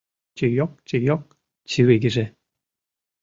Чийок-чийок 0.37 1.23
чывигыже 1.69 2.25